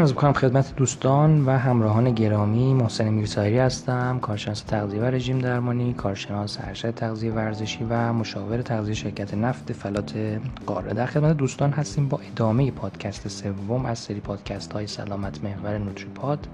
عرض 0.00 0.10
می‌کنم 0.10 0.32
خدمت 0.32 0.76
دوستان 0.76 1.46
و 1.46 1.50
همراهان 1.50 2.10
گرامی. 2.10 2.74
محسن 2.74 3.08
میرسایری 3.08 3.58
هستم 3.58 4.18
کارشناس 4.22 4.60
تغذیه 4.60 5.00
و 5.00 5.04
رژیم 5.04 5.38
درمانی 5.38 5.92
کارشناس 5.92 6.58
ارشد 6.60 6.94
تغذیه 6.94 7.32
ورزشی 7.32 7.86
و 7.90 8.12
مشاور 8.12 8.62
تغذیه 8.62 8.94
شرکت 8.94 9.34
نفت 9.34 9.72
فلات 9.72 10.40
قاره. 10.66 10.94
در 10.94 11.06
خدمت 11.06 11.36
دوستان 11.36 11.70
هستیم 11.70 12.08
با 12.08 12.20
ادامه 12.32 12.70
پادکست 12.70 13.28
سوم 13.28 13.86
از 13.86 13.98
سری 13.98 14.20
پادکست 14.20 14.72
های 14.72 14.86
سلامت 14.86 15.44
محور 15.44 15.78
نوتریپاد 15.78 16.46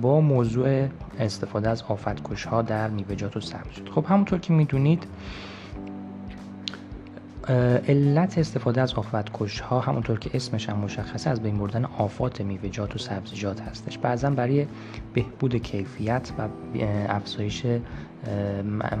با 0.00 0.20
موضوع 0.20 0.88
استفاده 1.18 1.68
از 1.68 1.82
آفتکش 1.88 2.44
ها 2.44 2.62
در 2.62 2.88
میوه‌جات 2.88 3.36
و 3.36 3.40
سبزیجات. 3.40 3.88
خب 3.94 4.04
همونطور 4.08 4.38
که 4.38 4.52
می‌دونید 4.52 5.04
علت 7.88 8.38
استفاده 8.38 8.80
از 8.80 8.94
آفتکش 8.94 9.60
ها 9.60 9.80
همونطور 9.80 10.18
که 10.18 10.30
اسمش 10.34 10.68
هم 10.68 10.78
مشخصه 10.78 11.30
از 11.30 11.42
بین 11.42 11.58
بردن 11.58 11.84
آفات 11.84 12.40
میوه‌جات 12.40 12.94
و 12.94 12.98
سبزیجات 12.98 13.60
هستش. 13.60 13.98
بعضا 13.98 14.30
برای 14.30 14.66
بهبود 15.14 15.56
کیفیت 15.56 16.32
و 16.38 16.48
افزایش 17.08 17.66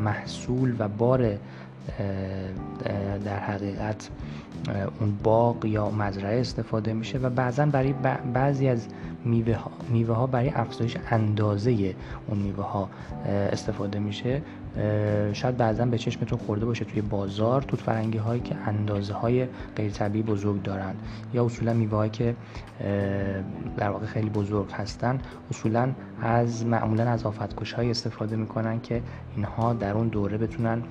محصول 0.04 0.76
و 0.78 0.88
بار 0.88 1.38
در 3.24 3.38
حقیقت 3.38 4.08
اون 5.00 5.16
باغ 5.22 5.64
یا 5.64 5.90
مزرعه 5.90 6.40
استفاده 6.40 6.92
میشه 6.92 7.18
و 7.18 7.30
بعضا 7.30 7.66
برای 7.66 7.94
بعضی 8.34 8.68
از 8.68 8.86
میوه 9.24 9.54
ها, 9.54 9.70
میوه 9.88 10.14
ها 10.14 10.26
برای 10.26 10.50
افزایش 10.54 10.96
اندازه 11.10 11.94
اون 12.26 12.38
میوه 12.38 12.64
ها 12.64 12.88
استفاده 13.26 13.98
میشه. 13.98 14.42
شاید 15.32 15.56
بعضا 15.56 15.84
به 15.84 15.98
چشمتون 15.98 16.38
خورده 16.38 16.64
باشه 16.66 16.84
توی 16.84 17.00
بازار 17.00 17.62
توت 17.62 17.80
فرنگی 17.80 18.18
هایی 18.18 18.40
که 18.40 18.56
اندازه 18.66 19.14
های 19.14 19.46
غیر 19.76 19.90
طبیعی 19.90 20.24
بزرگ 20.24 20.62
دارن 20.62 20.94
یا 21.34 21.44
اصولا 21.44 21.72
میوه 21.72 22.08
که 22.08 22.34
در 23.76 23.90
واقع 23.90 24.06
خیلی 24.06 24.30
بزرگ 24.30 24.70
هستن 24.72 25.20
اصولا 25.50 25.92
از 26.22 26.66
معمولا 26.66 27.10
از 27.10 27.26
آفتکش 27.26 27.72
های 27.72 27.90
استفاده 27.90 28.36
می‌کنن 28.36 28.80
که 28.80 29.02
اینها 29.36 29.72
در 29.72 29.92
اون 29.92 30.08
دوره 30.08 30.38
بتونن 30.38 30.82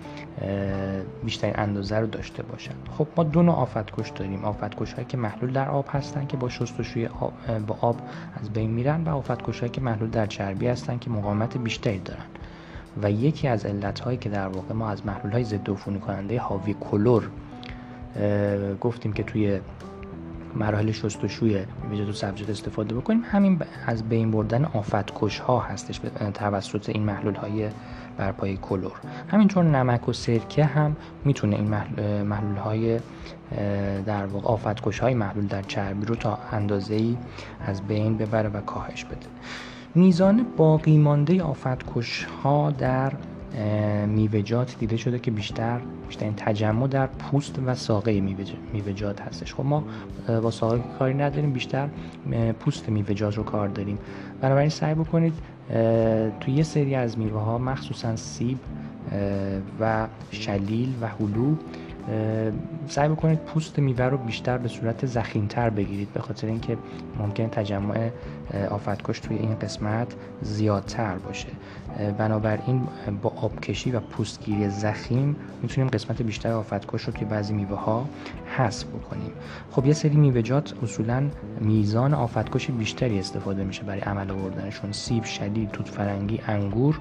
بیشترین 1.24 1.54
اندازه 1.58 1.98
رو 1.98 2.08
داشته 2.08 2.44
باشن. 2.44 2.74
خب 2.98 3.08
ما 3.18 3.24
دو 3.24 3.44
نوع 3.44 3.56
آفتکش 3.56 4.10
داریم. 4.10 4.46
آفتکش 4.46 4.94
هایی 4.94 5.08
که 5.08 5.18
محلول 5.18 5.52
در 5.52 5.70
آب 5.70 5.86
هستن 5.90 6.26
که 6.26 6.38
با 6.38 6.50
شستشوی 6.50 7.06
آب 7.06 7.34
با 7.68 7.78
آب 7.82 7.96
از 8.42 8.50
بین 8.50 8.72
میرن 8.72 9.04
و 9.04 9.16
آفتکش 9.16 9.60
هایی 9.60 9.72
که 9.72 9.82
محلول 9.82 10.10
در 10.10 10.26
چربی 10.26 10.68
هستن 10.68 10.98
که 10.98 11.10
مقاومت 11.10 11.58
بیشتری 11.58 12.00
دارن. 12.00 12.26
و 13.02 13.12
یکی 13.12 13.48
از 13.48 13.66
علت 13.66 14.00
هایی 14.00 14.18
که 14.18 14.30
در 14.30 14.48
واقع 14.48 14.74
ما 14.74 14.90
از 14.90 15.06
محلول 15.06 15.32
های 15.32 15.44
ضد 15.44 15.70
عفونی 15.70 16.00
کننده 16.00 16.40
حاوی 16.40 16.76
کلور 16.80 17.30
گفتیم 18.82 19.14
که 19.14 19.24
توی 19.24 19.60
مراحل 20.56 20.92
شستشوی 20.92 21.66
میوه‌جات 21.84 22.10
و 22.10 22.14
سبزیجات 22.14 22.50
استفاده 22.50 22.96
بکنیم 22.96 23.22
همین 23.32 23.62
از 23.88 24.04
بین 24.04 24.32
بردن 24.32 24.66
آفتکش 24.66 25.40
ها 25.40 25.60
هستش 25.60 26.02
توسط 26.34 26.90
این 26.90 27.04
محلول 27.04 27.36
های 27.36 27.70
برپای 28.18 28.58
کلور. 28.58 29.00
همینطور 29.28 29.64
نمک 29.64 30.10
و 30.10 30.14
سرکه 30.14 30.66
هم 30.66 30.96
می‌تونه 31.26 31.56
این 31.56 31.68
محلول 32.24 32.58
های 32.58 33.00
در 34.06 34.26
واقع 34.26 34.48
آفتکش 34.48 35.00
های 35.00 35.14
محلول 35.14 35.48
در 35.48 35.62
چربی 35.62 36.06
رو 36.06 36.16
تا 36.16 36.40
اندازه 36.52 36.96
ای 36.96 37.18
از 37.66 37.82
بین 37.82 38.18
ببره 38.18 38.50
و 38.50 38.62
کاهش 38.62 39.06
بده. 39.06 39.28
میزان 39.96 40.46
باقی 40.58 40.98
مانده 40.98 41.44
آفتکش 41.44 42.28
ها 42.44 42.72
در 42.72 43.12
میوه‌جات 44.06 44.76
دیده 44.80 44.98
شده 44.98 45.20
که 45.20 45.32
بیشتر 45.32 45.80
بیشترین 46.08 46.34
تجمع 46.38 46.88
در 46.88 47.08
پوست 47.08 47.60
و 47.66 47.76
ساقه 47.76 48.22
میوه‌جات 48.74 49.22
هستش. 49.22 49.54
خب 49.54 49.66
ما 49.66 49.84
با 50.28 50.52
ساقه 50.52 50.84
کاری 51.00 51.14
نداریم 51.14 51.52
بیشتر 51.52 51.90
پوست 52.60 52.90
میوه‌جات 52.90 53.38
رو 53.38 53.44
کار 53.44 53.68
داریم. 53.68 53.98
بنابراین 54.42 54.70
سعی 54.70 54.94
بکنید 54.94 55.34
توی 56.40 56.54
یه 56.54 56.64
سری 56.64 56.96
از 56.96 57.18
میوه 57.18 57.42
ها 57.42 57.58
مخصوصا 57.58 58.16
سیب 58.16 58.58
و 59.80 60.08
شلیل 60.32 60.94
و 61.02 61.08
هلو 61.08 61.56
سعی 62.88 63.10
بکنید 63.10 63.40
پوست 63.40 63.80
میوه 63.80 64.06
رو 64.06 64.18
بیشتر 64.18 64.58
به 64.58 64.68
صورت 64.68 65.06
زخیمتر 65.06 65.70
بگیرید 65.70 66.14
به 66.14 66.20
خاطر 66.20 66.48
اینکه 66.48 66.78
ممکن 67.20 67.48
تجمع 67.48 68.10
آفتکش 68.70 69.20
توی 69.20 69.38
این 69.38 69.56
قسمت 69.56 70.16
زیادتر 70.42 71.16
باشه. 71.16 71.48
بنابراین 72.18 72.88
با 73.22 73.34
آبکشی 73.42 73.92
و 73.92 74.00
پوستگیری 74.00 74.70
زخیم 74.70 75.36
می‌تونیم 75.62 75.90
قسمت 75.90 76.22
بیشتر 76.22 76.52
آفتکش 76.52 77.04
رو 77.04 77.14
توی 77.14 77.26
بعضی 77.26 77.54
میوه 77.54 77.80
ها 77.80 78.10
حذف 78.58 78.88
بکنیم. 78.88 79.32
خب 79.72 79.86
یه 79.86 79.94
سری 79.94 80.16
میوه‌جات 80.16 80.74
اصولا 80.84 81.30
میزان 81.62 82.14
آفتکش 82.14 82.72
بیشتری 82.72 83.20
استفاده 83.20 83.64
میشه 83.64 83.84
برای 83.84 84.02
عمل 84.02 84.32
آوردنشون. 84.32 84.92
سیب 84.92 85.26
شلیل 85.26 85.70
توت 85.70 85.88
فرنگی 85.88 86.40
انگور. 86.48 87.00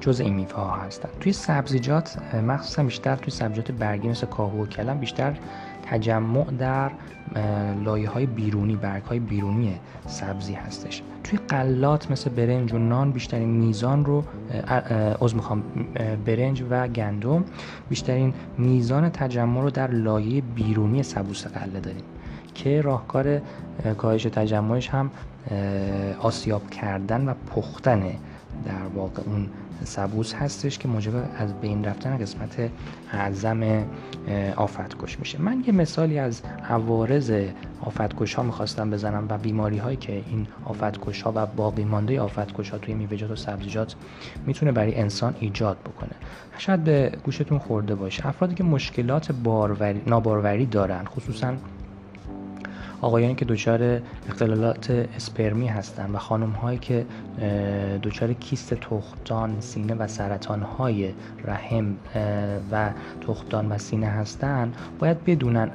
جز 0.00 0.20
این 0.20 0.34
میوه 0.34 0.52
ها 0.52 0.76
هستن. 0.76 1.08
توی 1.20 1.32
سبزیجات 1.32 2.18
مخصوصا 2.34 2.82
بیشتر 2.82 3.16
توی 3.16 3.30
سبزیجات 3.30 3.72
برگی 3.72 4.08
مثل 4.08 4.26
کاهو 4.26 4.62
و 4.62 4.66
کلم 4.66 4.98
بیشتر 4.98 5.36
تجمع 5.82 6.44
در 6.58 6.90
لایه 7.84 8.08
های 8.08 8.26
بیرونی 8.26 8.76
برگ 8.76 9.02
های 9.02 9.18
بیرونی 9.18 9.80
سبزی 10.06 10.54
هستش. 10.54 11.02
توی 11.24 11.38
قلات 11.48 12.10
مثل 12.10 12.30
برنج 12.30 12.72
و 12.72 12.78
نان 12.78 13.12
بیشترین 13.12 13.48
میزان 13.48 14.04
رو 14.04 14.24
از 15.20 15.34
می‌خوام 15.34 15.62
برنج 16.26 16.64
و 16.70 16.88
گندم 16.88 17.44
بیشترین 17.88 18.34
میزان 18.58 19.08
تجمع 19.08 19.62
رو 19.62 19.70
در 19.70 19.90
لایه 19.90 20.40
بیرونی 20.40 21.02
سبوس 21.02 21.46
قله 21.46 21.80
داریم 21.80 22.04
که 22.54 22.80
راهکار 22.80 23.40
کاهش 23.98 24.22
تجمعش 24.22 24.88
هم 24.88 25.10
آسیاب 26.20 26.70
کردن 26.70 27.28
و 27.28 27.34
پختن 27.54 28.02
در 28.64 28.86
واقع 28.94 29.22
اون 29.26 29.48
سبوس 29.84 30.34
هستش 30.34 30.78
که 30.78 30.88
موجب 30.88 31.12
از 31.38 31.54
بین 31.60 31.84
رفتن 31.84 32.18
قسمت 32.18 32.70
اعظم 33.12 33.84
آفتکش 34.56 35.18
میشه. 35.18 35.42
من 35.42 35.64
یه 35.66 35.72
مثالی 35.72 36.18
از 36.18 36.42
عوارض 36.68 37.32
آفتکش 37.80 38.34
ها 38.34 38.42
می‌خواستم 38.42 38.90
بزنم 38.90 39.26
و 39.28 39.38
بیماری 39.38 39.78
هایی 39.78 39.96
که 39.96 40.12
این 40.12 40.46
آفتکش 40.64 41.22
ها 41.22 41.32
و 41.36 41.46
باقی 41.46 41.84
مانده 41.84 42.20
آفتکش 42.20 42.70
ها 42.70 42.78
توی 42.78 42.94
میوه‌جات 42.94 43.30
و 43.30 43.36
سبزیجات 43.36 43.94
می‌تونه 44.46 44.72
برای 44.72 44.94
انسان 44.94 45.34
ایجاد 45.40 45.76
بکنه. 45.78 46.12
شاید 46.58 46.84
به 46.84 47.12
گوشتون 47.24 47.58
خورده 47.58 47.94
باشه. 47.94 48.26
افرادی 48.26 48.54
که 48.54 48.64
مشکلات 48.64 49.32
باروری، 49.32 50.02
ناباروری 50.06 50.66
دارن 50.66 51.04
خصوصا 51.04 51.52
آقایانی 53.00 53.34
که 53.34 53.44
دچار 53.44 54.00
اختلالات 54.28 54.90
اسپرمی 54.90 55.66
هستند 55.66 56.14
و 56.14 56.18
خانم 56.18 56.50
هایی 56.50 56.78
که 56.78 57.06
دچار 58.02 58.32
کیست 58.32 58.74
تختان 58.74 59.60
سینه 59.60 59.94
و 59.94 60.06
سرطان 60.06 60.62
های 60.62 61.12
رحم 61.44 61.96
و 62.72 62.90
تختان 63.26 63.72
و 63.72 63.78
سینه 63.78 64.06
هستند 64.06 64.76
باید 64.98 65.24
بدونن 65.24 65.70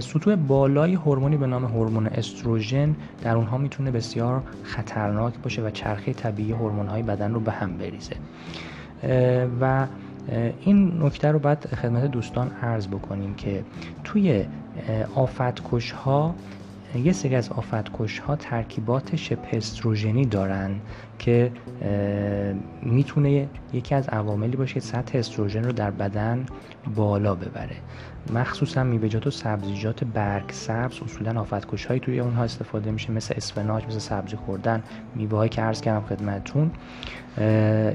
سطوح 0.00 0.36
بالای 0.36 0.94
هورمونی 0.94 1.36
به 1.36 1.46
نام 1.46 1.64
هورمون 1.64 2.06
استروژن 2.06 2.94
در 3.22 3.36
اونها 3.36 3.58
می‌تونه 3.58 3.90
بسیار 3.90 4.42
خطرناک 4.62 5.34
باشه 5.42 5.62
و 5.62 5.70
چرخه 5.70 6.12
طبیعی 6.12 6.52
هورمون 6.52 6.86
های 6.86 7.02
بدن 7.02 7.34
رو 7.34 7.40
به 7.40 7.52
هم 7.52 7.76
بریزه. 7.78 8.16
و 9.60 9.86
این 10.60 11.02
نکته 11.02 11.28
رو 11.28 11.38
باید 11.38 11.66
خدمت 11.66 12.04
دوستان 12.04 12.50
عرض 12.62 12.86
بکنیم 12.86 13.34
که 13.34 13.64
توی 14.04 14.44
آفتکش 15.14 15.92
ها 15.92 16.34
یه 16.94 17.12
سری 17.12 17.34
از 17.34 17.48
آفتکش 17.48 18.18
ها 18.18 18.36
ترکیبات 18.36 19.16
شبه 19.16 19.48
استروژنی 19.52 20.26
دارن 20.26 20.80
که 21.18 21.52
می‌تونه 22.82 23.48
یکی 23.72 23.94
از 23.94 24.08
عواملی 24.08 24.56
باشه 24.56 24.74
که 24.74 24.80
سطح 24.80 25.18
استروژن 25.18 25.64
رو 25.64 25.72
در 25.72 25.90
بدن 25.90 26.46
بالا 26.94 27.34
ببره. 27.34 27.76
مخصوصا 28.34 28.84
میوه‌جات 28.84 29.26
و 29.26 29.30
سبزیجات 29.30 30.04
برگ 30.04 30.50
سبز 30.50 31.02
اصولا 31.02 31.40
آفتکش 31.40 31.86
هایی 31.86 32.00
توی 32.00 32.20
اونها 32.20 32.44
استفاده 32.44 32.90
میشه 32.90 33.12
مثل 33.12 33.34
اسفناج 33.36 33.86
مثل 33.86 33.98
سبزی 33.98 34.36
خوردن 34.36 34.82
میوه 35.14 35.48
که 35.48 35.62
عرض 35.62 35.80
کردم 35.80 36.06
خدمتتون. 36.06 36.70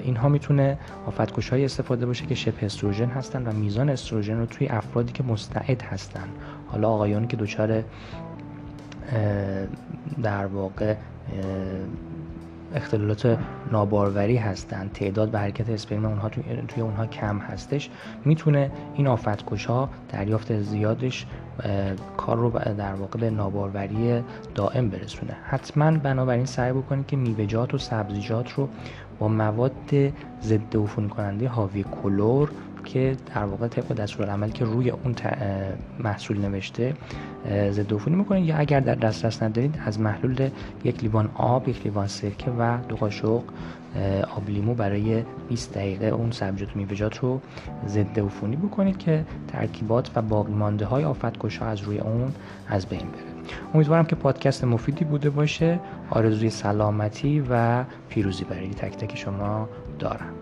اینها 0.04 0.30
می‌تونه 0.30 0.78
آفتکش 1.06 1.50
های 1.50 1.66
استفاده 1.66 2.06
باشه 2.06 2.26
که 2.26 2.36
شبه 2.36 2.66
استروژن 2.66 3.10
هستن 3.10 3.48
و 3.48 3.54
میزان 3.54 3.90
استروژن 3.90 4.38
رو 4.38 4.46
توی 4.46 4.68
افرادی 4.68 5.12
که 5.12 5.24
مستعد 5.24 5.82
هستن. 5.82 6.28
حالا 6.68 6.90
آقایانی 6.90 7.28
که 7.28 7.38
دچار 7.38 7.84
در 10.24 10.46
واقع 10.46 10.96
اختلالات 12.76 13.38
ناباروری 13.72 14.38
هستند. 14.38 14.92
تعداد 14.92 15.30
به 15.30 15.40
حرکت 15.40 15.70
اسپرم 15.70 16.06
اونها 16.06 16.30
توی 16.68 16.82
اونها 16.82 17.06
کم 17.06 17.38
هستش. 17.38 17.90
می‌تونه 18.26 18.72
این 18.96 19.08
آفتکش 19.08 19.66
ها 19.66 19.90
دریافت 20.10 20.62
زیادش 20.62 21.26
کار 22.18 22.38
رو 22.38 22.50
در 22.78 22.94
واقع 22.94 23.20
به 23.20 23.30
ناباروری 23.30 24.24
دائم 24.56 24.90
برسونه. 24.90 25.38
حتما 25.44 25.92
بنابراین 25.92 26.46
سعی 26.46 26.72
بکنید 26.72 27.08
که 27.08 27.18
میوه‌جات 27.18 27.74
و 27.74 27.78
سبزیجات 27.78 28.52
رو 28.52 28.70
با 29.20 29.28
مواد 29.28 30.12
ضد 30.44 30.78
عفونی 30.78 31.10
کننده 31.10 31.48
حاوی 31.48 31.86
کلور 32.04 32.52
که 32.86 33.16
در 33.36 33.44
واقع 33.44 33.68
طبق 33.68 33.94
دستورالعملی 33.94 34.52
که 34.52 34.66
روی 34.66 34.90
اون 34.90 35.16
محصول 36.00 36.42
نوشته 36.42 36.94
ضد 37.72 37.94
عفونی 37.94 38.16
می‌کنید. 38.16 38.46
یا 38.46 38.58
اگر 38.58 38.80
در 38.80 38.96
دسترس 38.96 39.44
ندارید 39.44 39.82
از 39.86 40.00
محلول 40.00 40.50
یک 40.84 41.02
لیوان 41.02 41.30
آب 41.36 41.70
یک 41.70 41.84
لیوان 41.84 42.08
سرکه 42.08 42.52
و 42.52 42.78
دو 42.90 42.96
قاشق 42.96 43.42
آب 44.38 44.50
لیمو 44.50 44.74
برای 44.74 45.24
20 45.50 45.74
دقیقه 45.74 46.06
اون 46.06 46.32
سبزیجات 46.32 46.76
و 46.76 46.80
میوه‌جات 46.80 47.18
رو 47.18 47.42
ضد 47.88 48.20
عفونی 48.20 48.56
بکنید 48.56 48.98
که 48.98 49.26
ترکیبات 49.48 50.12
و 50.16 50.22
باقی 50.22 50.54
مانده 50.54 50.86
های 50.86 51.04
آفتکش 51.50 51.62
از 51.62 51.82
روی 51.82 52.00
اون 52.00 52.34
از 52.68 52.86
بین 52.86 53.00
بره. 53.00 53.20
امیدوارم 53.74 54.06
که 54.06 54.16
پادکست 54.16 54.64
مفیدی 54.64 55.06
بوده 55.06 55.30
باشه. 55.30 55.80
آرزوی 56.10 56.50
سلامتی 56.50 57.44
و 57.50 57.84
پیروزی 58.10 58.44
برای 58.44 58.70
تک 58.70 58.98
تک 58.98 59.18
شما 59.18 59.70
دارم. 60.00 60.39